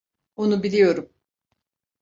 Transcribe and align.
Onu 0.35 0.63
biliyorum. 0.63 1.09